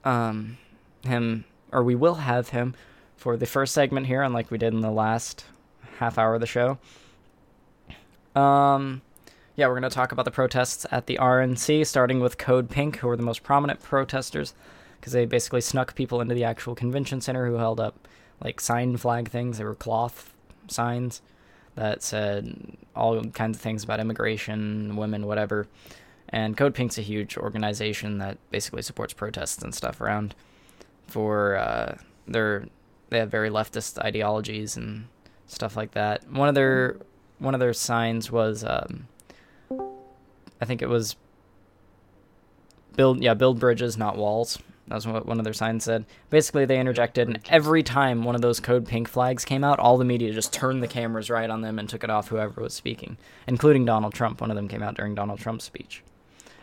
[0.05, 0.59] um,
[1.05, 2.77] him, or we will have him
[3.17, 5.45] for the first segment here, unlike we did in the last
[5.99, 6.79] half hour of the show.
[8.37, 9.03] Um,
[9.57, 12.99] yeah, we're going to talk about the protests at the RNC, starting with Code Pink,
[12.99, 14.55] who were the most prominent protesters,
[15.01, 18.07] because they basically snuck people into the actual convention center who held up
[18.41, 19.59] like sign flag things.
[19.59, 20.33] They were cloth
[20.69, 21.23] signs
[21.75, 25.67] that said all kinds of things about immigration, women, whatever.
[26.29, 30.35] And Code Pink's a huge organization that basically supports protests and stuff around
[31.07, 32.67] for uh, their
[33.11, 35.07] they have very leftist ideologies and
[35.47, 36.31] stuff like that.
[36.31, 36.97] One of their
[37.39, 39.09] one of their signs was um,
[40.61, 41.17] I think it was
[42.97, 44.59] build yeah build bridges not walls
[44.93, 46.05] that's what one of their signs said.
[46.29, 49.97] Basically they interjected and every time one of those code pink flags came out all
[49.97, 52.75] the media just turned the cameras right on them and took it off whoever was
[52.75, 54.41] speaking including donald trump.
[54.41, 56.03] One of them came out during donald trump's speech.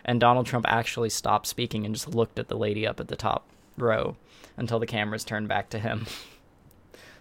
[0.06, 3.16] And donald trump actually stopped speaking and just looked at the lady up at the
[3.16, 4.16] top row
[4.58, 6.06] until the cameras turned back to him.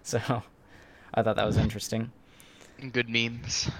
[0.02, 0.42] So
[1.12, 2.12] i thought that was interesting.
[2.92, 3.70] Good memes.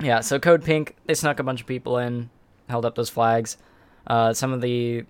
[0.00, 2.30] yeah, so Code Pink, they snuck a bunch of people in,
[2.68, 3.58] held up those flags.
[4.06, 5.04] Uh, some of the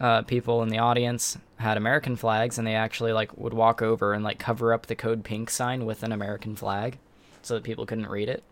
[0.00, 4.12] uh, people in the audience had American flags, and they actually like would walk over
[4.12, 6.98] and like cover up the Code Pink sign with an American flag,
[7.42, 8.42] so that people couldn't read it.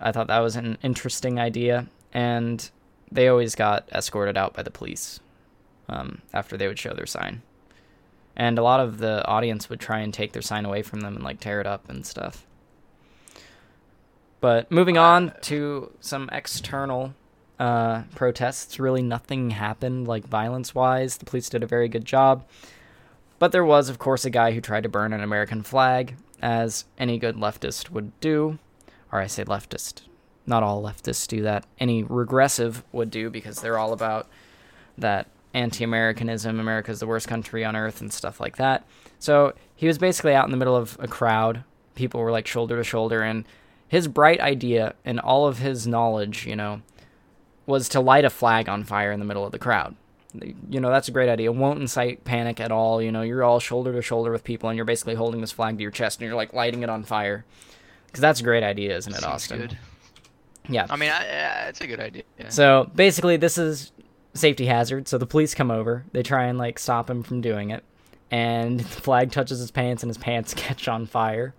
[0.00, 2.70] I thought that was an interesting idea, and
[3.10, 5.20] they always got escorted out by the police
[5.88, 7.42] um, after they would show their sign.
[8.36, 11.16] And a lot of the audience would try and take their sign away from them
[11.16, 12.46] and like tear it up and stuff.
[14.40, 17.14] But moving on to some external
[17.60, 21.18] uh, protests, really nothing happened like violence wise.
[21.18, 22.44] The police did a very good job.
[23.38, 26.86] But there was, of course, a guy who tried to burn an American flag, as
[26.98, 28.58] any good leftist would do.
[29.12, 30.02] Or I say leftist.
[30.46, 31.66] Not all leftists do that.
[31.78, 34.26] Any regressive would do because they're all about
[34.96, 38.86] that anti Americanism, America's the worst country on earth, and stuff like that.
[39.18, 41.64] So he was basically out in the middle of a crowd.
[41.94, 43.44] People were like shoulder to shoulder, and
[43.86, 46.80] his bright idea and all of his knowledge, you know,
[47.70, 49.96] was to light a flag on fire in the middle of the crowd.
[50.68, 51.50] You know, that's a great idea.
[51.50, 53.00] It won't incite panic at all.
[53.00, 55.76] You know, you're all shoulder to shoulder with people and you're basically holding this flag
[55.78, 57.44] to your chest and you're like lighting it on fire.
[58.06, 59.58] Because that's a great idea, isn't it, Seems Austin?
[59.58, 59.78] good.
[60.68, 60.86] Yeah.
[60.88, 62.22] I mean, I, yeah, it's a good idea.
[62.38, 62.48] Yeah.
[62.48, 63.92] So basically, this is
[64.34, 65.08] safety hazard.
[65.08, 66.04] So the police come over.
[66.12, 67.82] They try and like stop him from doing it,
[68.30, 71.54] and the flag touches his pants, and his pants catch on fire.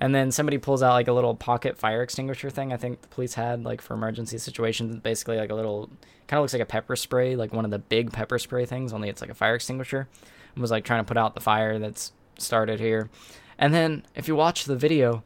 [0.00, 2.72] And then somebody pulls out like a little pocket fire extinguisher thing.
[2.72, 4.96] I think the police had like for emergency situations.
[4.96, 5.90] Basically, like a little
[6.26, 8.94] kind of looks like a pepper spray, like one of the big pepper spray things.
[8.94, 10.08] Only it's like a fire extinguisher.
[10.54, 13.10] And was like trying to put out the fire that's started here.
[13.58, 15.22] And then if you watch the video,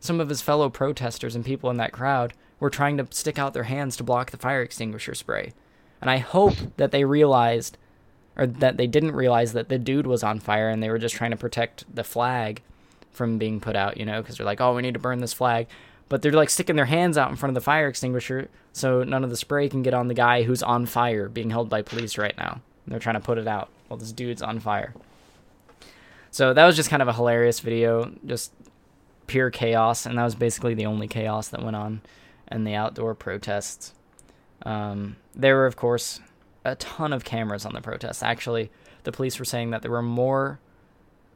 [0.00, 3.52] some of his fellow protesters and people in that crowd were trying to stick out
[3.52, 5.52] their hands to block the fire extinguisher spray.
[6.00, 7.76] And I hope that they realized,
[8.36, 11.14] or that they didn't realize that the dude was on fire and they were just
[11.14, 12.62] trying to protect the flag
[13.14, 15.32] from being put out, you know, because they're like, oh, we need to burn this
[15.32, 15.66] flag.
[16.08, 19.22] but they're like sticking their hands out in front of the fire extinguisher so none
[19.22, 22.18] of the spray can get on the guy who's on fire being held by police
[22.18, 22.60] right now.
[22.88, 24.94] They're trying to put it out while this dude's on fire.
[26.32, 28.52] So that was just kind of a hilarious video, just
[29.28, 32.00] pure chaos, and that was basically the only chaos that went on
[32.50, 33.94] in the outdoor protests.
[34.62, 36.20] Um, there were, of course,
[36.64, 38.24] a ton of cameras on the protests.
[38.24, 38.72] Actually,
[39.04, 40.58] the police were saying that there were more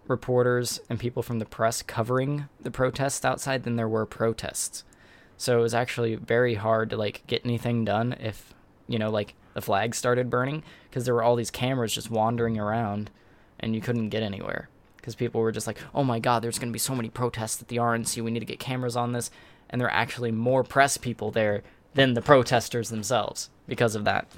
[0.08, 4.84] reporters and people from the press covering the protests outside than there were protests.
[5.36, 8.52] So it was actually very hard to like get anything done if,
[8.88, 12.58] you know, like the flag started burning because there were all these cameras just wandering
[12.58, 13.10] around
[13.60, 16.68] and you couldn't get anywhere because people were just like, "Oh my god, there's going
[16.68, 18.22] to be so many protests at the RNC.
[18.22, 19.30] We need to get cameras on this."
[19.70, 21.62] And there are actually more press people there
[21.94, 24.28] than the protesters themselves because of that.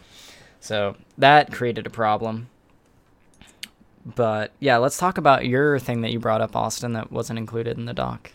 [0.60, 2.48] So that created a problem.
[4.04, 7.76] But yeah, let's talk about your thing that you brought up, Austin, that wasn't included
[7.76, 8.32] in the doc.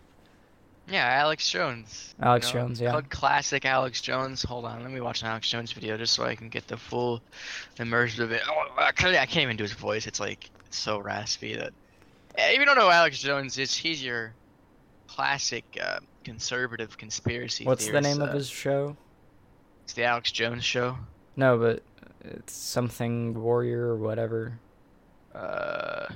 [0.88, 2.14] Yeah, Alex Jones.
[2.22, 3.02] Alex you know, Jones, yeah.
[3.10, 4.44] Classic Alex Jones.
[4.44, 6.78] Hold on, let me watch an Alex Jones video just so I can get the
[6.78, 7.22] full
[7.80, 8.42] immersion of it.
[8.48, 10.06] Oh, actually, I can't even do his voice.
[10.06, 11.74] It's like so raspy that.
[12.38, 14.34] If you don't know Alex Jones is, he's your
[15.08, 17.66] classic uh, conservative conspiracy.
[17.66, 18.96] What's theorist, the name uh, of his show?
[19.86, 20.98] It's the Alex Jones Show.
[21.36, 21.82] No, but
[22.24, 24.60] it's something warrior or whatever.
[25.36, 26.08] Uh,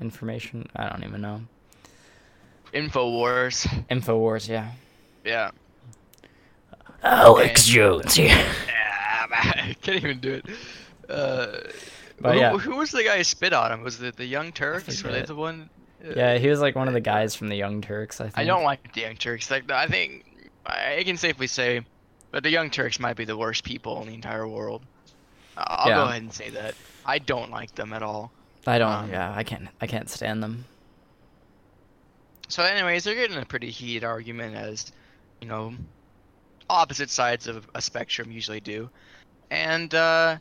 [0.00, 0.68] information.
[0.76, 1.40] I don't even know.
[2.74, 3.66] Infowars.
[3.88, 4.72] Infowars, yeah.
[5.24, 5.50] Yeah.
[7.02, 8.26] Alex Jones, yeah.
[8.66, 10.46] yeah, I can't even do it.
[11.08, 11.58] Uh,
[12.20, 12.58] but who, yeah.
[12.58, 13.82] who was the guy who spit on him?
[13.82, 15.02] Was it the Young Turks?
[15.02, 15.70] Were they the one?
[16.04, 18.20] Uh, yeah, he was like one of the guys from the Young Turks.
[18.20, 18.38] I think.
[18.38, 19.50] I don't like the Young Turks.
[19.50, 21.82] Like, I think I can safely say,
[22.30, 24.82] but the Young Turks might be the worst people in the entire world.
[25.56, 25.94] I'll Yeah.
[25.96, 26.74] go ahead and say that.
[27.04, 28.30] I don't like them at all.
[28.66, 28.90] I don't.
[28.92, 29.68] Um, yeah, I can't.
[29.80, 30.64] I can't stand them.
[32.48, 34.92] So, anyways, they're getting a pretty heated argument as,
[35.40, 35.74] you know,
[36.70, 38.88] opposite sides of a spectrum usually do,
[39.50, 40.36] and uh,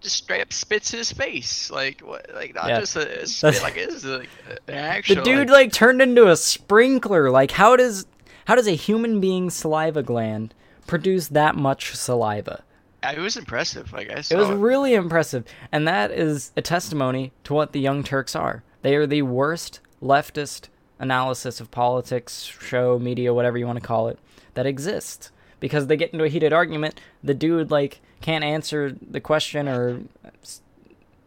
[0.00, 2.80] just straight up spits in his face, like what, like not Yeah.
[2.80, 4.28] just a, a spit, like this is like
[4.68, 5.16] an actual.
[5.16, 7.30] The dude like, like turned into a sprinkler.
[7.30, 8.06] Like how does
[8.46, 10.54] how does a human being's saliva gland
[10.86, 12.62] produce that much saliva?
[13.02, 13.92] It was impressive.
[13.92, 14.36] Like I It saw.
[14.38, 18.62] was really impressive, and that is a testimony to what the Young Turks are.
[18.82, 24.08] They are the worst leftist analysis of politics, show, media, whatever you want to call
[24.08, 24.18] it,
[24.54, 25.30] that exists.
[25.58, 30.00] Because they get into a heated argument, the dude like can't answer the question or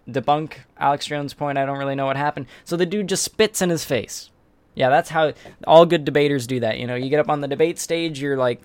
[0.09, 1.57] debunk Alex Jones' point.
[1.57, 4.29] I don't really know what happened, so the dude just spits in his face.
[4.75, 5.33] Yeah, that's how
[5.65, 6.77] all good debaters do that.
[6.79, 8.61] You know, you get up on the debate stage, you're like,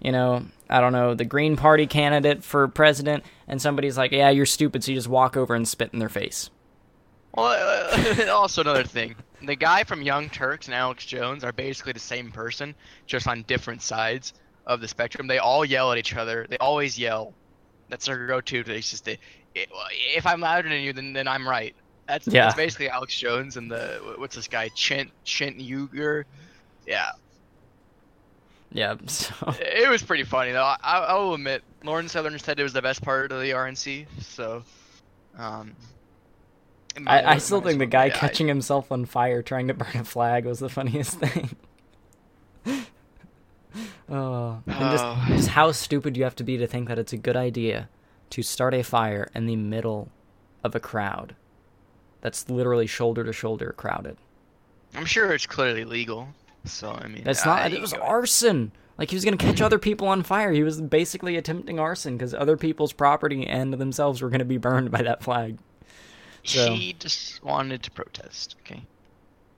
[0.00, 4.30] you know, I don't know, the Green Party candidate for president, and somebody's like, yeah,
[4.30, 6.50] you're stupid, so you just walk over and spit in their face.
[7.34, 7.46] Well,
[7.92, 9.14] uh, also another thing.
[9.42, 12.74] The guy from Young Turks and Alex Jones are basically the same person,
[13.06, 14.34] just on different sides
[14.66, 15.26] of the spectrum.
[15.26, 16.46] They all yell at each other.
[16.48, 17.32] They always yell.
[17.88, 18.64] That's their go-to.
[18.66, 19.12] It's just the,
[19.54, 19.68] it,
[20.14, 21.74] if I'm louder than you, then then I'm right.
[22.06, 22.44] That's, Yeah.
[22.44, 26.24] that's basically Alex Jones and the what's this guy Chint Chint Uger.
[26.86, 27.10] Yeah,
[28.72, 30.62] Yeah, so it was pretty funny though.
[30.62, 34.06] I, I will admit, Lauren Southern said it was the best part of the RNC.
[34.20, 34.62] So,
[35.38, 35.74] um,
[37.06, 39.96] I, I still think the guy yeah, I- catching himself on fire trying to burn
[39.96, 41.50] a flag was the funniest thing.
[44.08, 45.24] oh, and just, Oh.
[45.28, 47.88] just how stupid you have to be to think that it's a good idea
[48.30, 50.10] to start a fire in the middle
[50.64, 51.34] of a crowd
[52.20, 54.16] that's literally shoulder to shoulder crowded.
[54.94, 56.28] I'm sure it's clearly legal.
[56.64, 57.72] So I mean, That's I- not.
[57.72, 58.72] It was arson.
[58.98, 60.50] Like he was gonna catch other people on fire.
[60.52, 64.90] He was basically attempting arson because other people's property and themselves were gonna be burned
[64.90, 65.58] by that flag.
[66.44, 68.56] So- He just wanted to protest.
[68.62, 68.84] Okay.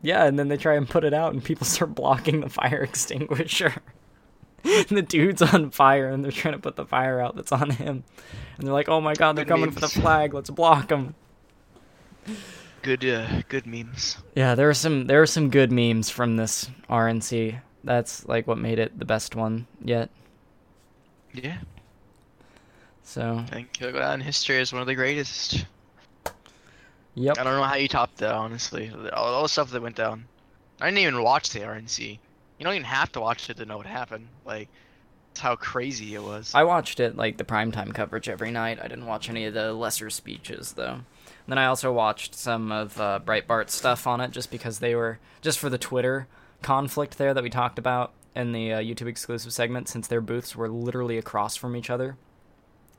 [0.03, 2.83] Yeah, and then they try and put it out, and people start blocking the fire
[2.89, 3.75] extinguisher.
[4.63, 8.05] the dude's on fire, and they're trying to put the fire out that's on him.
[8.59, 10.35] And they're like, "Oh my god, they're coming for the flag!
[10.35, 11.15] Let's block them."
[12.83, 14.17] Good, uh, good memes.
[14.35, 17.61] Yeah, there are some there are some good memes from this RNC.
[17.85, 20.11] That's like what made it the best one yet.
[21.33, 21.59] Yeah,
[23.03, 25.65] So, I think go down in history as one of the greatest.
[27.15, 27.39] yep.
[27.39, 28.91] I don't know how you topped that, honestly.
[29.13, 30.27] All, all the stuff that went down.
[30.81, 32.19] I didn't even watch the RNC.
[32.59, 34.29] You don't even have to watch it to know what happened.
[34.45, 34.69] Like,
[35.29, 36.53] that's how crazy it was.
[36.55, 38.79] I watched it like the primetime coverage every night.
[38.83, 41.01] I didn't watch any of the lesser speeches though.
[41.47, 44.95] And then I also watched some of uh, Breitbart stuff on it just because they
[44.95, 46.29] were just for the Twitter
[46.63, 50.55] conflict there that we talked about in the uh, YouTube exclusive segment since their booths
[50.55, 52.17] were literally across from each other.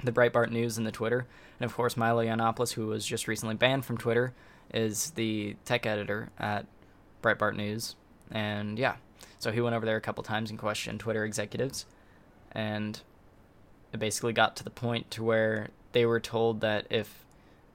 [0.04, 1.28] The Breitbart News and the Twitter.
[1.60, 4.34] And of course, Milo Yiannopoulos, who was just recently banned from Twitter,
[4.74, 6.66] is the tech editor at
[7.22, 7.96] Breitbart News.
[8.32, 8.96] And yeah,
[9.42, 11.88] So he went over there a couple times and questioned Twitter executives,
[12.52, 13.02] and
[13.92, 17.26] it basically got to the point to where they were told that if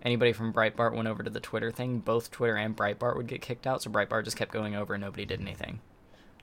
[0.07, 3.42] anybody from Breitbart went over to the Twitter thing, both Twitter and Breitbart would get
[3.42, 3.82] kicked out.
[3.82, 5.80] So Breitbart just kept going over and nobody did anything.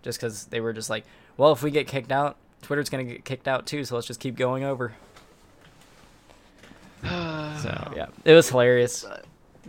[0.03, 1.05] Just because they were just like,
[1.37, 4.05] well, if we get kicked out, Twitter's going to get kicked out too, so let's
[4.05, 4.93] just keep going over.
[7.03, 9.05] so, yeah, it was hilarious.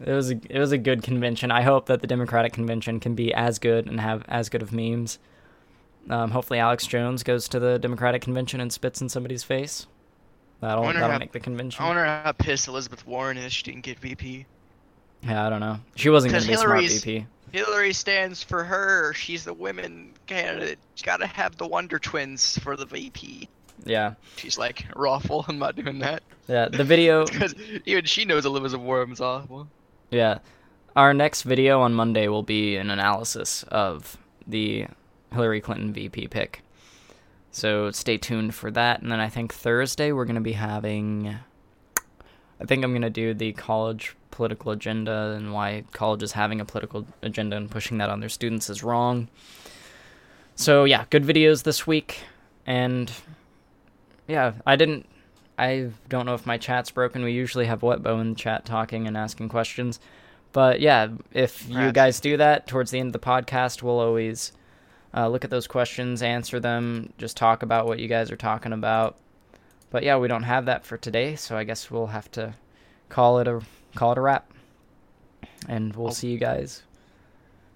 [0.04, 1.52] It was a, it was a good convention.
[1.52, 4.72] I hope that the Democratic convention can be as good and have as good of
[4.72, 5.20] memes.
[6.10, 9.86] Um, hopefully, Alex Jones goes to the Democratic convention and spits in somebody's face.
[10.60, 11.84] That'll that'll how, make the convention.
[11.84, 14.46] I wonder how pissed Elizabeth Warren is she didn't get VP.
[15.22, 15.78] Yeah, I don't know.
[15.96, 17.26] She wasn't going to be smart VP.
[17.52, 19.14] Hillary stands for her.
[19.14, 20.78] She's the women candidate.
[20.96, 23.48] She's got to have the Wonder Twins for the VP.
[23.84, 24.14] Yeah.
[24.36, 25.44] She's like, awful.
[25.48, 26.22] I'm not doing that.
[26.48, 27.24] Yeah, the video.
[27.34, 29.68] Because even she knows Elizabeth Warren's awful.
[30.10, 30.38] Yeah.
[30.96, 34.86] Our next video on Monday will be an analysis of the
[35.32, 36.62] Hillary Clinton VP pick.
[37.54, 39.00] So stay tuned for that.
[39.00, 41.36] And then I think Thursday we're going to be having.
[42.60, 46.64] I think I'm going to do the college political agenda and why colleges having a
[46.64, 49.28] political agenda and pushing that on their students is wrong.
[50.56, 52.22] So, yeah, good videos this week.
[52.66, 53.12] And
[54.26, 55.06] yeah, I didn't.
[55.56, 57.22] I don't know if my chat's broken.
[57.22, 60.00] We usually have Wetbo in the chat talking and asking questions.
[60.50, 64.50] But yeah, if you guys do that towards the end of the podcast, we'll always
[65.16, 68.72] uh, look at those questions, answer them, just talk about what you guys are talking
[68.72, 69.16] about.
[69.90, 72.54] But yeah, we don't have that for today, so I guess we'll have to
[73.08, 73.60] call it a
[73.94, 74.50] call it a wrap.
[75.68, 76.10] And we'll oh.
[76.10, 76.82] see you guys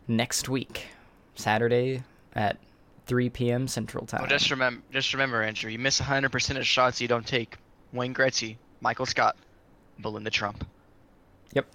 [0.09, 0.89] next week,
[1.37, 2.03] Saturday
[2.35, 2.59] at
[3.07, 3.69] 3 p.m.
[3.69, 4.21] Central Time.
[4.21, 7.57] Well, just remember, just remember, Andrew, you miss 100% of shots you don't take.
[7.93, 9.37] Wayne Gretzky, Michael Scott,
[9.99, 10.67] Melania Trump.
[11.55, 11.67] Yep.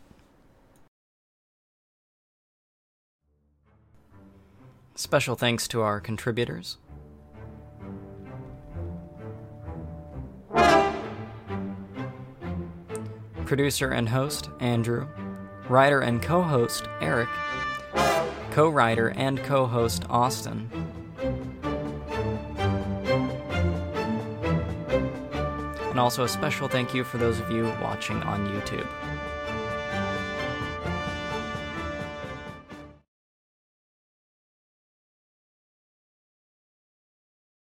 [4.95, 6.77] Special thanks to our contributors.
[13.45, 15.07] Producer and host, Andrew.
[15.67, 17.29] Writer and co host, Eric.
[18.51, 20.69] Co writer and co host, Austin.
[25.89, 28.87] And also a special thank you for those of you watching on YouTube.